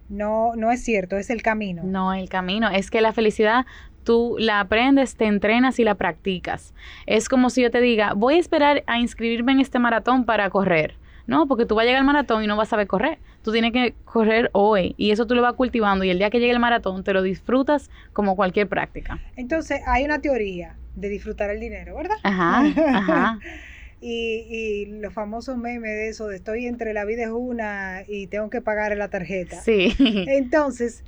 [0.09, 1.83] no, no es cierto, es el camino.
[1.85, 3.67] No, el camino, es que la felicidad
[4.05, 6.73] tú la aprendes, te entrenas y la practicas.
[7.05, 10.49] Es como si yo te diga, voy a esperar a inscribirme en este maratón para
[10.49, 10.95] correr.
[11.27, 13.19] No, porque tú vas a llegar al maratón y no vas a saber correr.
[13.43, 16.39] Tú tienes que correr hoy y eso tú lo vas cultivando y el día que
[16.39, 19.19] llegue el maratón te lo disfrutas como cualquier práctica.
[19.35, 22.17] Entonces, hay una teoría de disfrutar el dinero, ¿verdad?
[22.23, 23.39] Ajá, ajá.
[24.01, 28.27] y, y los famosos memes de eso, de estoy entre la vida es una y
[28.27, 29.61] tengo que pagar la tarjeta.
[29.61, 29.95] Sí.
[30.29, 31.05] Entonces,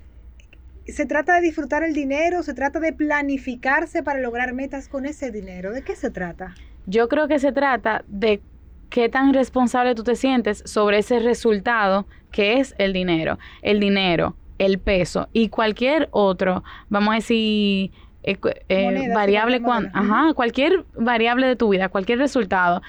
[0.87, 2.43] ¿se trata de disfrutar el dinero?
[2.43, 5.73] ¿Se trata de planificarse para lograr metas con ese dinero?
[5.73, 6.55] ¿De qué se trata?
[6.87, 8.41] Yo creo que se trata de
[8.91, 13.39] qué tan responsable tú te sientes sobre ese resultado que es el dinero.
[13.63, 17.91] El dinero, el peso y cualquier otro, vamos a decir,
[18.29, 18.39] eh,
[18.69, 22.83] eh, variable cuando, ajá, cualquier variable de tu vida, cualquier resultado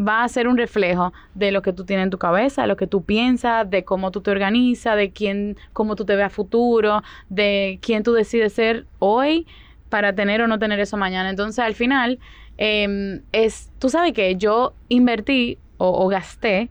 [0.00, 2.76] va a ser un reflejo de lo que tú tienes en tu cabeza, de lo
[2.76, 6.30] que tú piensas, de cómo tú te organizas, de quién, cómo tú te ves a
[6.30, 9.46] futuro, de quién tú decides ser hoy
[9.88, 11.30] para tener o no tener eso mañana.
[11.30, 12.18] Entonces, al final,
[12.58, 16.70] em, es, tú sabes que yo invertí o gasté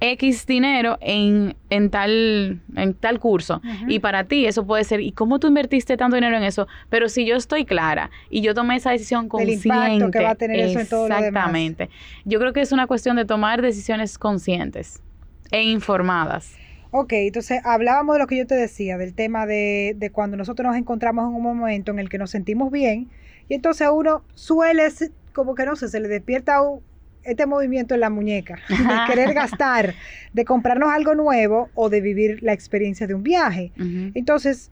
[0.00, 3.62] X dinero en, en, tal, en tal curso.
[3.88, 6.68] Y para ti eso puede ser, ¿y cómo tú invertiste tanto dinero en eso?
[6.90, 9.68] Pero si yo estoy clara y yo tomé esa decisión consciente.
[9.68, 11.88] El impacto que va a tener eso en todo Exactamente.
[12.24, 15.02] Yo creo que es una cuestión de tomar decisiones conscientes
[15.50, 16.54] e informadas.
[16.90, 20.66] Ok, entonces hablábamos de lo que yo te decía, del tema de, de cuando nosotros
[20.66, 23.08] nos encontramos en un momento en el que nos sentimos bien
[23.48, 24.88] y entonces a uno suele,
[25.32, 26.80] como que no sé, se le despierta un,
[27.26, 29.94] este movimiento en la muñeca, de querer gastar,
[30.32, 33.72] de comprarnos algo nuevo o de vivir la experiencia de un viaje.
[34.14, 34.70] Entonces,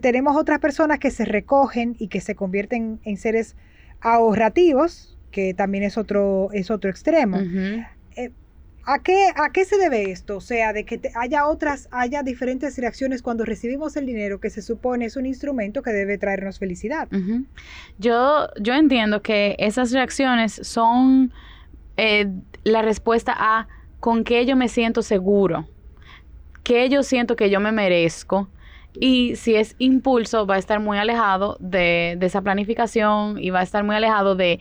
[0.00, 3.56] tenemos otras personas que se recogen y que se convierten en seres
[4.00, 7.38] ahorrativos, que también es otro, es otro extremo.
[8.16, 8.30] Eh,
[8.84, 10.38] ¿A qué, ¿A qué se debe esto?
[10.38, 14.62] O sea, de que haya otras, haya diferentes reacciones cuando recibimos el dinero que se
[14.62, 17.06] supone es un instrumento que debe traernos felicidad.
[17.98, 21.32] yo, yo entiendo que esas reacciones son
[21.98, 22.30] eh,
[22.62, 23.66] la respuesta a
[23.98, 25.66] con qué yo me siento seguro,
[26.62, 28.48] qué yo siento que yo me merezco.
[29.00, 33.62] Y si es impulso, va a estar muy alejado de, esa planificación y va a
[33.64, 34.60] estar muy alejado de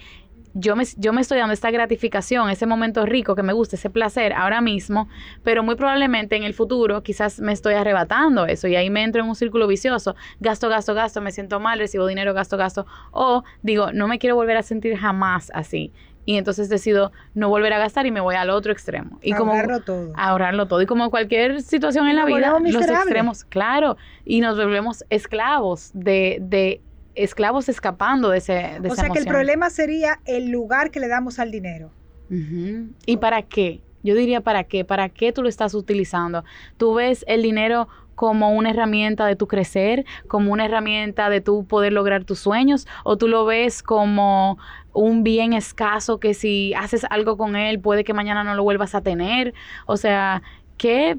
[0.55, 3.91] yo me, yo me estoy dando esta gratificación, ese momento rico que me gusta, ese
[3.91, 5.07] placer ahora mismo,
[5.43, 9.21] pero muy probablemente en el futuro quizás me estoy arrebatando eso y ahí me entro
[9.21, 13.43] en un círculo vicioso, gasto, gasto, gasto, me siento mal, recibo dinero, gasto, gasto, o
[13.61, 15.93] digo, no me quiero volver a sentir jamás así
[16.27, 19.17] y entonces decido no volver a gastar y me voy al otro extremo.
[19.21, 20.11] Y ahorrarlo todo.
[20.17, 20.81] Ahorrarlo todo.
[20.81, 26.39] Y como cualquier situación en la vida, los extremos, claro, y nos volvemos esclavos de,
[26.41, 26.81] de
[27.15, 31.07] esclavos escapando de ese de O sea que el problema sería el lugar que le
[31.07, 31.91] damos al dinero.
[32.29, 33.79] ¿Y para qué?
[34.03, 36.43] Yo diría para qué, para qué tú lo estás utilizando.
[36.75, 37.87] Tú ves el dinero
[38.17, 42.87] como una herramienta de tu crecer, como una herramienta de tu poder lograr tus sueños,
[43.03, 44.57] o tú lo ves como
[44.91, 48.95] un bien escaso que si haces algo con él puede que mañana no lo vuelvas
[48.95, 49.53] a tener.
[49.85, 50.41] O sea,
[50.79, 51.17] ¿qué,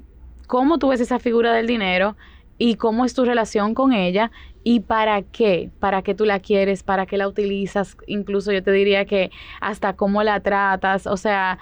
[0.49, 2.17] ¿cómo tú ves esa figura del dinero
[2.59, 4.33] y cómo es tu relación con ella
[4.65, 8.73] y para qué, para qué tú la quieres, para qué la utilizas, incluso yo te
[8.73, 9.31] diría que
[9.61, 11.61] hasta cómo la tratas, o sea,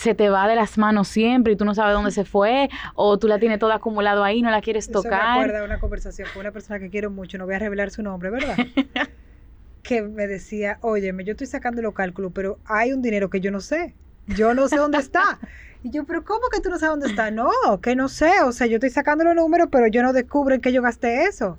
[0.00, 3.18] se te va de las manos siempre y tú no sabes dónde se fue, o
[3.18, 5.36] tú la tienes toda acumulado ahí, no la quieres tocar.
[5.36, 7.90] me acuerda de una conversación con una persona que quiero mucho, no voy a revelar
[7.90, 8.56] su nombre, ¿verdad?
[9.82, 13.50] que me decía, óyeme, yo estoy sacando los cálculos, pero hay un dinero que yo
[13.50, 13.94] no sé.
[14.26, 15.38] Yo no sé dónde está.
[15.82, 17.30] Y yo, pero ¿cómo que tú no sabes dónde está?
[17.30, 17.50] No,
[17.82, 18.30] que no sé.
[18.44, 21.24] O sea, yo estoy sacando los números, pero yo no descubro en qué yo gasté
[21.24, 21.58] eso.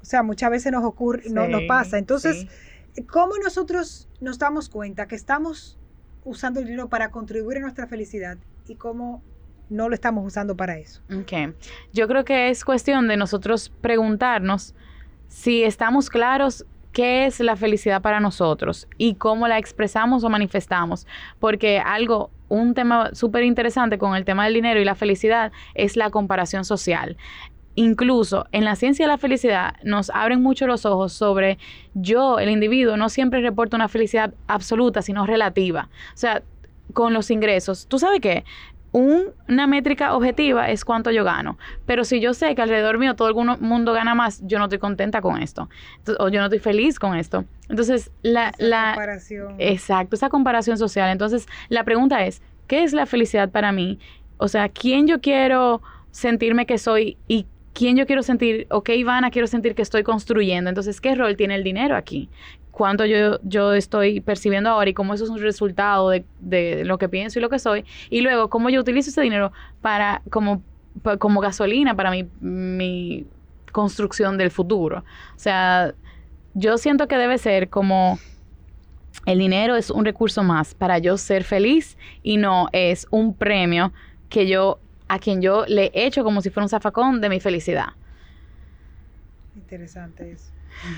[0.00, 1.98] O sea, muchas veces nos ocurre, no, nos pasa.
[1.98, 2.46] Entonces,
[3.10, 5.78] ¿cómo nosotros nos damos cuenta que estamos
[6.24, 9.22] usando el dinero para contribuir a nuestra felicidad y cómo
[9.68, 11.00] no lo estamos usando para eso.
[11.12, 11.54] Ok.
[11.92, 14.74] Yo creo que es cuestión de nosotros preguntarnos
[15.28, 21.06] si estamos claros qué es la felicidad para nosotros y cómo la expresamos o manifestamos.
[21.40, 25.96] Porque algo, un tema súper interesante con el tema del dinero y la felicidad es
[25.96, 27.16] la comparación social
[27.74, 31.58] incluso en la ciencia de la felicidad nos abren mucho los ojos sobre
[31.94, 35.88] yo, el individuo, no siempre reporta una felicidad absoluta, sino relativa.
[36.14, 36.42] O sea,
[36.92, 37.86] con los ingresos.
[37.86, 38.44] ¿Tú sabes qué?
[38.92, 41.56] una métrica objetiva es cuánto yo gano.
[41.86, 44.78] Pero si yo sé que alrededor mío todo el mundo gana más, yo no estoy
[44.78, 45.68] contenta con esto.
[46.18, 47.46] o yo no estoy feliz con esto.
[47.70, 48.48] Entonces, la...
[48.50, 49.54] Esa la comparación.
[49.58, 51.10] Exacto, esa comparación social.
[51.10, 53.98] Entonces, la pregunta es, ¿qué es la felicidad para mí?
[54.36, 55.80] O sea, ¿quién yo quiero
[56.10, 60.02] sentirme que soy y quién yo quiero sentir, o qué Ivana quiero sentir que estoy
[60.02, 60.68] construyendo.
[60.68, 62.28] Entonces, ¿qué rol tiene el dinero aquí?
[62.70, 67.08] ¿Cuánto yo, yo estoy percibiendo ahora y cómo eso es un resultado de, lo que
[67.08, 67.84] pienso y lo que soy?
[68.10, 70.62] Y luego, ¿cómo yo utilizo ese dinero para, como,
[71.18, 73.26] como gasolina para mi, mi
[73.72, 75.04] construcción del futuro?
[75.36, 75.94] O sea,
[76.54, 78.18] yo siento que debe ser como
[79.26, 83.92] el dinero es un recurso más para yo ser feliz y no es un premio
[84.28, 84.78] que yo
[85.12, 87.88] a quien yo le echo como si fuera un zafacón de mi felicidad.
[89.54, 90.50] Interesante eso.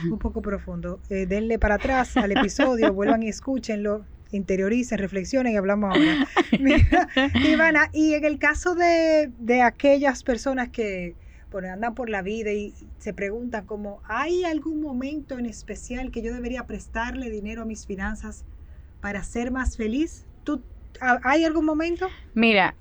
[0.08, 1.00] Un poco profundo.
[1.10, 6.28] Eh, denle para atrás al episodio, vuelvan y escúchenlo, interioricen, reflexionen y hablamos ahora.
[6.60, 7.08] Mira,
[7.44, 11.16] Ivana, y en el caso de, de aquellas personas que
[11.50, 16.22] bueno, andan por la vida y se preguntan como, ¿hay algún momento en especial que
[16.22, 18.44] yo debería prestarle dinero a mis finanzas
[19.00, 20.24] para ser más feliz?
[20.44, 20.62] ¿Tú,
[21.00, 22.08] ¿Hay algún momento?
[22.34, 22.74] Mira,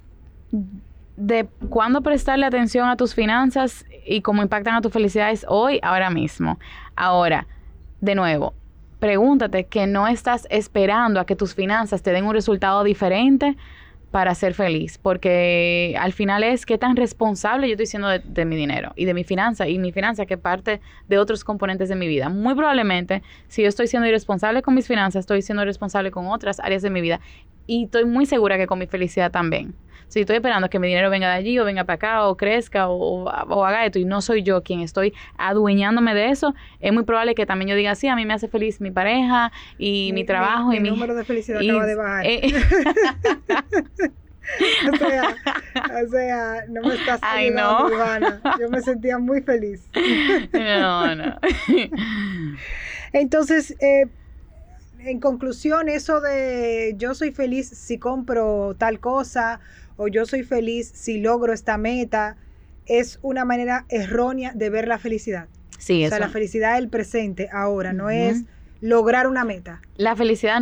[1.15, 5.80] de cuándo prestarle atención a tus finanzas y cómo impactan a tu felicidad es hoy,
[5.84, 6.60] ahora mismo.
[6.95, 7.47] Ahora,
[8.02, 8.54] de nuevo,
[8.99, 13.58] pregúntate que no estás esperando a que tus finanzas te den un resultado diferente
[14.12, 18.56] para ser feliz, porque al final es qué tan responsable yo estoy siendo de, mi
[18.56, 22.08] dinero y de mi finanza, y mi finanza que parte de otros componentes de mi
[22.08, 22.30] vida.
[22.30, 26.60] Muy probablemente, si yo estoy siendo irresponsable con mis finanzas, estoy siendo irresponsable con otras
[26.60, 27.21] áreas de mi vida,
[27.65, 29.73] y estoy muy segura que con mi felicidad también.
[30.08, 32.88] Si estoy esperando que mi dinero venga de allí o venga para acá o crezca
[32.88, 37.36] o, haga esto y no soy yo quien estoy adueñándome de eso, es muy probable
[37.36, 40.74] que también yo diga, sí, a mí me hace feliz mi pareja y mi, trabajo
[40.74, 40.89] y mi...
[40.89, 42.26] número de felicidad acaba de bajar.
[42.26, 42.42] Eh,
[44.94, 45.36] o, sea,
[46.04, 48.42] o sea, no me estás ayudando, Ivana.
[48.60, 49.89] Yo me sentía muy feliz.
[50.54, 51.39] no, no.
[53.13, 54.08] Entonces, eh,
[55.00, 59.60] en conclusión, eso de yo soy feliz si compro tal cosa
[59.98, 62.38] o yo soy feliz si logro esta meta,
[62.86, 65.48] es una manera errónea de ver la felicidad.
[65.78, 68.44] Sí, o sea, la felicidad del presente ahora, no es
[68.80, 69.82] lograr una meta.
[69.98, 70.62] La felicidad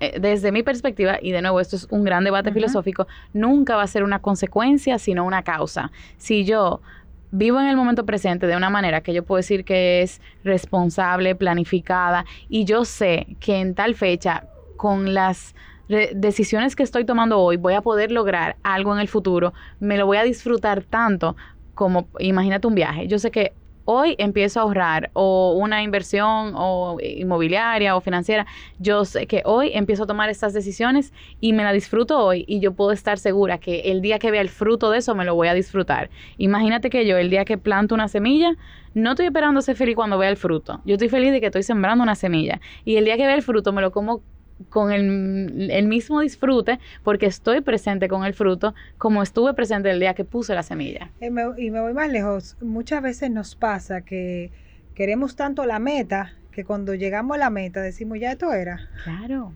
[0.00, 3.82] eh, desde mi perspectiva, y de nuevo esto es un gran debate filosófico, nunca va
[3.82, 5.90] a ser una consecuencia, sino una causa.
[6.16, 6.80] Si yo
[7.30, 11.34] vivo en el momento presente de una manera que yo puedo decir que es responsable,
[11.34, 14.44] planificada, y yo sé que en tal fecha,
[14.76, 15.54] con las
[15.88, 20.06] decisiones que estoy tomando hoy, voy a poder lograr algo en el futuro, me lo
[20.06, 21.36] voy a disfrutar tanto
[21.74, 23.06] como, imagínate un viaje.
[23.06, 23.52] Yo sé que
[23.90, 28.46] hoy empiezo a ahorrar o una inversión o inmobiliaria o financiera,
[28.78, 32.60] yo sé que hoy empiezo a tomar estas decisiones y me la disfruto hoy y
[32.60, 35.34] yo puedo estar segura que el día que vea el fruto de eso me lo
[35.34, 36.10] voy a disfrutar.
[36.36, 38.56] Imagínate que yo el día que planto una semilla,
[38.92, 40.82] no estoy esperando ser feliz cuando vea el fruto.
[40.84, 43.42] Yo estoy feliz de que estoy sembrando una semilla y el día que vea el
[43.42, 44.20] fruto me lo como
[44.70, 50.00] con el, el, mismo disfrute porque estoy presente con el fruto como estuve presente el
[50.00, 51.10] día que puse la semilla.
[51.20, 52.56] Y me, y me voy más lejos.
[52.60, 54.50] Muchas veces nos pasa que
[54.94, 58.80] queremos tanto la meta que cuando llegamos a la meta decimos, ya esto era.
[59.04, 59.52] Claro.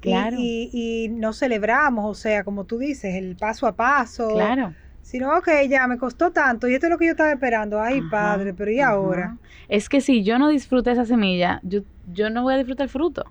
[0.00, 0.36] Claro.
[0.38, 4.30] Y, y, no celebramos, o sea, como tú dices, el paso a paso.
[4.34, 4.74] Claro.
[5.00, 7.80] Sino, ok, ya me costó tanto y esto es lo que yo estaba esperando.
[7.80, 9.36] Ay, padre, pero ¿y ahora?
[9.68, 11.80] Es que si yo no disfruto esa semilla, yo,
[12.12, 13.24] yo no voy a disfrutar el fruto.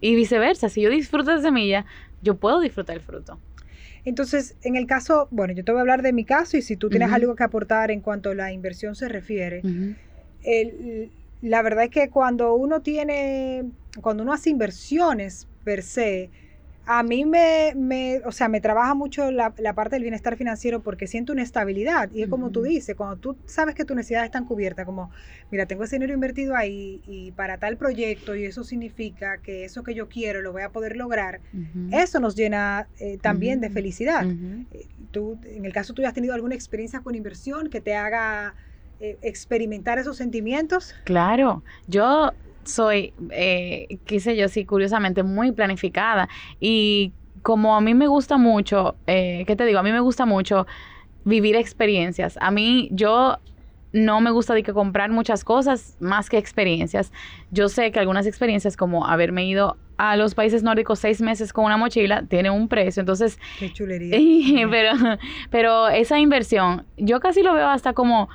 [0.00, 1.86] Y viceversa, si yo disfruto esa semilla,
[2.22, 3.40] yo puedo disfrutar el fruto.
[4.04, 6.76] Entonces, en el caso, bueno, yo te voy a hablar de mi caso y si
[6.76, 9.62] tú tienes algo que aportar en cuanto a la inversión se refiere,
[10.42, 13.64] el, la verdad es que cuando uno tiene,
[14.02, 16.30] cuando uno hace inversiones per se,
[16.86, 20.80] a mí me, me, o sea, me trabaja mucho la, la, parte del bienestar financiero
[20.80, 22.10] porque siento una estabilidad.
[22.12, 25.10] Y es como tú dices, cuando tú sabes que tus necesidades están cubiertas, como,
[25.50, 29.82] mira, tengo ese dinero invertido ahí y para tal proyecto y eso significa que eso
[29.82, 31.40] que yo quiero lo voy a poder lograr,
[31.90, 34.26] eso nos llena eh, también de felicidad.
[34.26, 38.54] Eh, tú, en el caso tú has tenido alguna experiencia con inversión que te haga
[39.00, 40.94] eh, experimentar esos sentimientos?
[41.04, 42.32] Claro, yo
[42.66, 46.28] soy, eh, qué sé yo, sí, curiosamente muy planificada
[46.60, 49.78] y como a mí me gusta mucho, eh, ¿qué te digo?
[49.78, 50.66] A mí me gusta mucho
[51.24, 52.38] vivir experiencias.
[52.40, 53.38] A mí, yo
[53.92, 57.12] no me gusta de que comprar muchas cosas más que experiencias.
[57.50, 61.64] Yo sé que algunas experiencias, como haberme ido a los países nórdicos seis meses con
[61.64, 63.00] una mochila, tiene un precio.
[63.00, 64.18] Entonces, qué chulería.
[64.70, 64.92] pero,
[65.50, 68.28] pero esa inversión, yo casi lo veo hasta como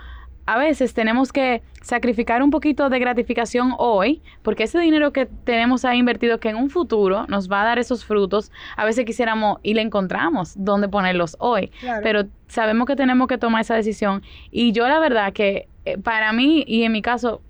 [0.50, 5.86] a veces tenemos que sacrificar un poquito de gratificación hoy, porque ese dinero que tenemos
[5.86, 9.60] ahí invertido, que en un futuro nos va a dar esos frutos, a veces quisiéramos
[9.62, 11.72] y le encontramos dónde ponerlos hoy.
[12.02, 14.24] Pero sabemos que tenemos que tomar esa decisión.
[14.50, 17.44] Y yo la verdad que eh, para mí y en mi caso,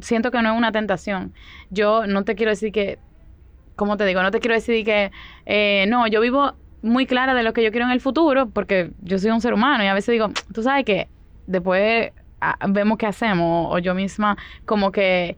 [0.00, 1.34] siento que no es una tentación.
[1.70, 3.00] Yo no te quiero decir que,
[3.74, 5.10] como te digo, no te quiero decir que,
[5.46, 8.92] eh, no, yo vivo muy clara de lo que yo quiero en el futuro, porque
[9.02, 11.08] yo soy un ser humano y a veces digo, tú sabes que
[11.48, 12.12] después
[12.68, 15.36] vemos qué hacemos, o yo misma como que...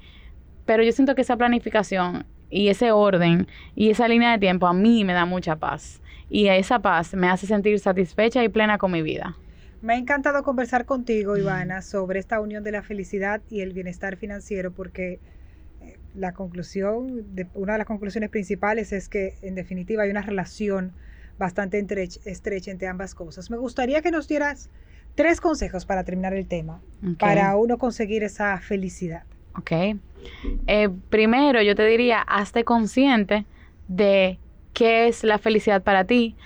[0.65, 4.73] Pero yo siento que esa planificación y ese orden y esa línea de tiempo a
[4.73, 6.01] mí me da mucha paz.
[6.29, 9.37] Y esa paz me hace sentir satisfecha y plena con mi vida.
[9.83, 14.17] Me ha encantado conversar contigo, Ivana, sobre esta unión de la felicidad y el bienestar
[14.17, 15.21] financiero, porque
[15.81, 20.23] eh, la conclusión, de, una de las conclusiones principales es que en definitiva hay una
[20.23, 20.93] relación
[21.39, 21.79] bastante
[22.25, 23.51] estrecha entre ambas cosas.
[23.51, 24.71] Me gustaría que nos dieras
[25.17, 26.81] Tres consejos para terminar el tema,
[27.19, 29.25] para uno conseguir esa felicidad.
[29.57, 29.73] Ok.
[30.67, 33.47] Eh, primero, yo te diría, hazte consciente
[33.89, 34.39] de
[34.75, 36.37] qué es la felicidad para ti,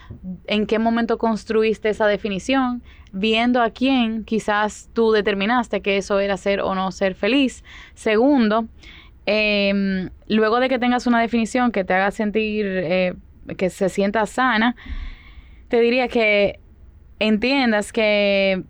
[0.46, 2.80] en qué momento construiste esa definición,
[3.10, 7.64] viendo a quién quizás tú determinaste que eso era ser o no ser feliz.
[7.94, 8.68] Segundo,
[9.26, 13.14] em, luego de que tengas una definición que te haga sentir, eh,
[13.56, 14.76] que se sienta sana,
[15.66, 16.60] te diría que
[17.20, 18.64] entiendas que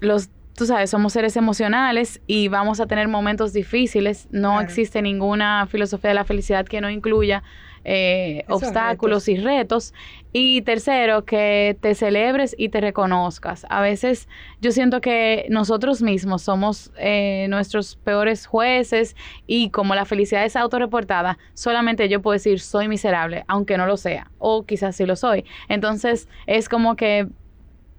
[0.00, 4.26] los tú sabes, somos seres emocionales y vamos a tener momentos difíciles.
[4.32, 7.44] No existe ninguna filosofía de la felicidad que no incluya
[7.84, 9.94] eh, obstáculos y retos.
[10.32, 13.64] Y tercero, que te celebres y te reconozcas.
[13.70, 14.28] A veces
[14.60, 20.54] yo siento que nosotros mismos somos eh, nuestros peores jueces y como la felicidad es
[20.54, 25.16] autorreportada, solamente yo puedo decir soy miserable, aunque no lo sea, o quizás sí lo
[25.16, 25.44] soy.
[25.68, 27.28] Entonces es como que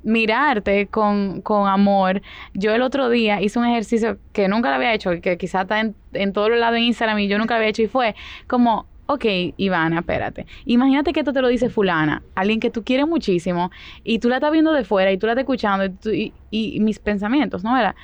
[0.04, 2.22] mirarte con, con, amor.
[2.54, 5.80] Yo el otro día hice un ejercicio que nunca lo había hecho, que quizás está
[5.80, 8.16] en, en todos los lados de Instagram y yo nunca lo había hecho, y fue
[8.48, 9.26] como, ok,
[9.58, 10.46] Ivana, espérate.
[10.66, 13.72] Imagínate que esto te lo dice fulana, alguien que tú quieres muchísimo,
[14.04, 17.00] y tú la estás viendo de fuera y tú la estás escuchando, y, y, mis
[17.00, 17.74] pensamientos, ¿no?
[17.74, 17.96] ¿Verdad?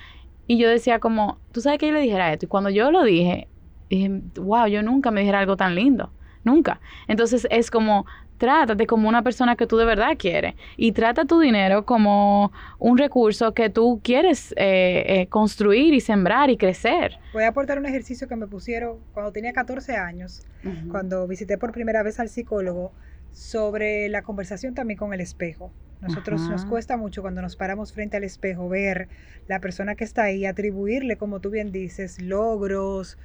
[0.48, 3.04] Y yo decía como, tú sabes que yo le dijera esto, y cuando yo lo
[3.04, 3.48] dije,
[3.88, 6.12] dije, wow, yo nunca me dijera algo tan lindo.
[6.44, 6.80] Nunca.
[7.08, 8.06] Entonces es como
[8.38, 12.98] Trátate como una persona que tú de verdad quieres y trata tu dinero como un
[12.98, 17.18] recurso que tú quieres eh, eh, construir y sembrar y crecer.
[17.34, 20.44] Voy a aportar un ejercicio que me pusieron cuando tenía 14 años,
[20.90, 22.92] cuando visité por primera vez al psicólogo,
[23.32, 25.72] sobre la conversación también con el espejo.
[26.02, 29.10] Nosotros nos cuesta mucho cuando nos paramos frente al espejo ver
[29.48, 33.18] la persona que está ahí, atribuirle, como tú bien dices, logros,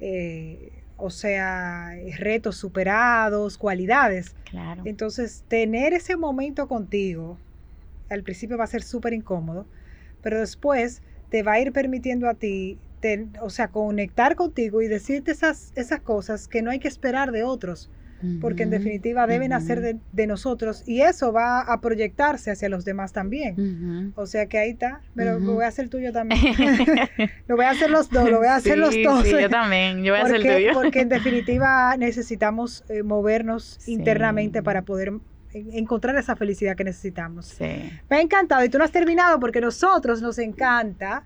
[0.00, 4.34] eh, o sea, retos superados, cualidades.
[4.44, 4.82] Claro.
[4.84, 7.38] Entonces, tener ese momento contigo,
[8.10, 9.66] al principio va a ser súper incómodo,
[10.22, 12.78] pero después te va a ir permitiendo a ti,
[13.40, 17.42] o sea, conectar contigo y decirte esas, esas cosas que no hay que esperar de
[17.42, 17.90] otros.
[18.40, 22.84] Porque en definitiva deben hacer de, de nosotros y eso va a proyectarse hacia los
[22.84, 24.12] demás también.
[24.16, 26.40] O sea que ahí está, pero lo voy a hacer tuyo también.
[27.48, 29.24] lo voy a hacer los dos, lo voy a hacer los dos.
[29.24, 30.02] Sí, yo también.
[30.04, 30.70] Yo voy a hacer el porque, tuyo.
[30.74, 33.92] porque en definitiva necesitamos eh, movernos Sí.
[33.92, 35.20] internamente para poder en-
[35.72, 37.46] encontrar esa felicidad que necesitamos.
[37.46, 37.90] Sí.
[38.10, 41.24] Me ha encantado y tú no has terminado porque nosotros nos encanta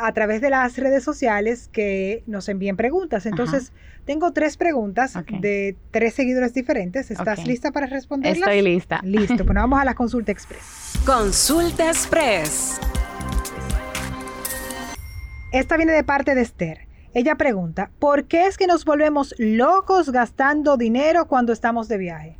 [0.00, 3.26] a través de las redes sociales que nos envíen preguntas.
[3.26, 3.72] Entonces,
[4.04, 7.10] tengo tres preguntas de tres seguidores diferentes.
[7.10, 8.48] ¿Estás lista para responderlas?
[8.48, 9.00] Estoy lista.
[9.02, 11.00] Listo, pues vamos a la consulta express.
[11.04, 12.80] Consulta Express.
[15.52, 16.88] Esta viene de parte de Esther.
[17.14, 22.38] Ella pregunta, ¿por qué es que nos volvemos locos gastando dinero cuando estamos de viaje?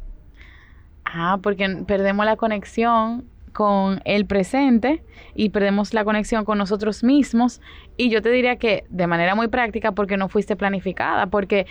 [1.05, 5.03] Ah, porque perdemos la conexión con el presente
[5.35, 7.63] y perdemos la conexión con nosotros mismos.
[7.97, 11.67] Y yo te diría que de manera muy práctica porque no fuiste planificada, porque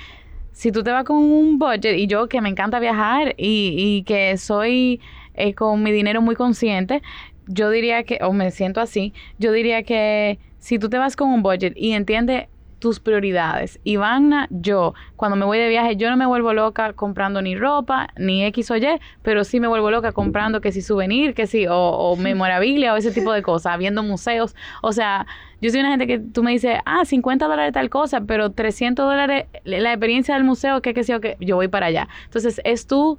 [0.53, 4.03] si tú te vas con un budget y yo que me encanta viajar y, y
[4.03, 5.01] que soy
[5.35, 7.03] eh, con mi dinero muy consciente,
[7.47, 11.29] yo diría que, o me siento así, yo diría que si tú te vas con
[11.29, 12.47] un budget y entiendes
[12.83, 13.79] tus prioridades.
[13.85, 18.09] Ivana, yo, cuando me voy de viaje, yo no me vuelvo loca comprando ni ropa,
[18.17, 21.65] ni X o Y, pero sí me vuelvo loca comprando que si souvenir, que si,
[21.65, 24.53] o, o memorabilia o ese tipo de cosas, viendo museos.
[24.81, 25.25] O sea,
[25.61, 29.05] yo soy una gente que tú me dices, ah, 50 dólares tal cosa, pero 300
[29.05, 32.09] dólares la experiencia del museo, que qué sé yo, que yo voy para allá.
[32.25, 33.17] Entonces, es tú,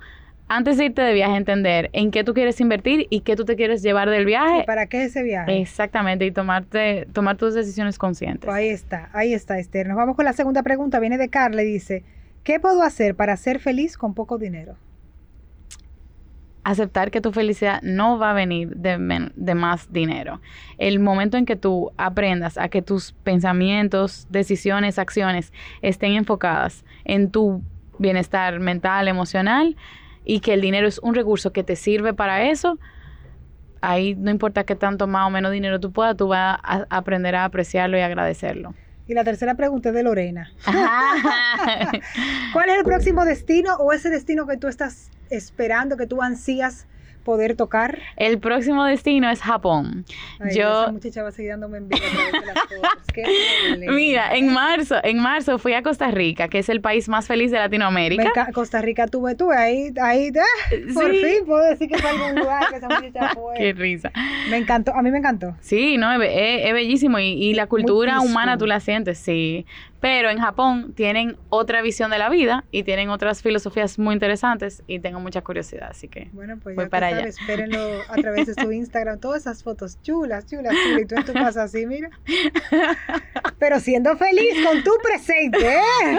[0.48, 3.56] antes de irte de viaje, entender en qué tú quieres invertir y qué tú te
[3.56, 4.60] quieres llevar del viaje.
[4.60, 5.60] ¿Y ¿Para qué ese viaje?
[5.60, 8.44] Exactamente, y tomarte, tomar tus decisiones conscientes.
[8.44, 9.86] Pues ahí está, ahí está Esther.
[9.88, 11.00] Nos vamos con la segunda pregunta.
[11.00, 12.04] Viene de Carla y dice,
[12.42, 14.76] ¿qué puedo hacer para ser feliz con poco dinero?
[16.66, 20.40] aceptar que tu felicidad no va a venir de, men- de más dinero.
[20.78, 27.30] El momento en que tú aprendas a que tus pensamientos, decisiones, acciones estén enfocadas en
[27.30, 27.60] tu
[27.98, 29.76] bienestar mental, emocional
[30.24, 32.78] y que el dinero es un recurso que te sirve para eso,
[33.80, 37.34] ahí no importa qué tanto más o menos dinero tú puedas, tú vas a aprender
[37.36, 38.74] a apreciarlo y agradecerlo.
[39.06, 40.50] Y la tercera pregunta es de Lorena.
[42.52, 46.86] ¿Cuál es el próximo destino o ese destino que tú estás esperando, que tú ansías
[47.24, 47.98] poder tocar?
[48.16, 50.04] El próximo destino es Japón.
[50.38, 52.02] Ay, Yo- Esa muchacha va a seguir dándome envidia.
[53.90, 57.50] Mira, en marzo, en marzo fui a Costa Rica, que es el país más feliz
[57.50, 58.48] de Latinoamérica.
[58.52, 61.18] Costa Rica tuve, tuve ahí, ahí, ah, por Sí.
[61.24, 63.54] fin puedo decir que fue algún lugar que esa muchacha fue.
[63.56, 64.12] Qué risa.
[64.50, 65.56] Me encantó, a mí me encantó.
[65.60, 69.66] Sí, no, es, es- es bellísimo y, y la cultura humana tú la sientes, sí.
[70.04, 74.82] Pero en Japón tienen otra visión de la vida y tienen otras filosofías muy interesantes
[74.86, 77.20] y tengo mucha curiosidad, así que Bueno, pues Voy ya para allá.
[77.26, 77.78] espérenlo
[78.10, 81.32] a través de su Instagram, todas esas fotos chulas, chulas, chulas, y tú en tu
[81.32, 82.10] casa así, mira.
[83.58, 86.18] Pero siendo feliz con tu presente, ¿eh?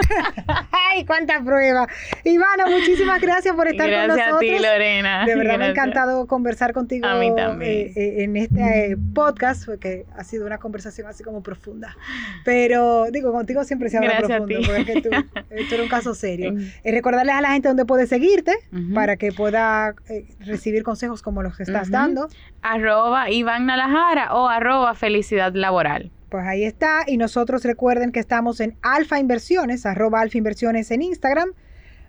[0.72, 1.86] ¡Ay, cuánta prueba!
[2.24, 4.40] Ivana, muchísimas gracias por estar con gracias a nosotros.
[4.40, 5.26] ti, Lorena.
[5.26, 5.76] De verdad me ha Gracias.
[5.86, 7.70] encantado conversar contigo A mí también.
[7.88, 11.96] eh, eh, en este eh, podcast, porque ha sido una conversación así como profunda.
[12.44, 14.66] Pero digo, contigo siempre se habla Gracias a profundo, ti.
[14.76, 15.08] porque tú,
[15.50, 16.54] eh, tú eres un caso serio.
[16.84, 18.52] Eh, recordarles a la gente dónde puede seguirte
[18.94, 22.28] para que pueda eh, recibir consejos como los que estás dando.
[22.62, 26.10] Arroba Iván Nalajara o arroba Felicidad Laboral.
[26.28, 27.04] Pues ahí está.
[27.06, 31.50] Y nosotros recuerden que estamos en Alfa Inversiones, arroba Alfa Inversiones en Instagram.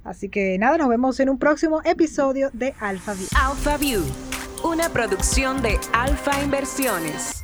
[0.03, 3.27] Así que nada, nos vemos en un próximo episodio de Alfa View.
[3.35, 4.01] Alpha View,
[4.63, 7.43] una producción de Alfa Inversiones.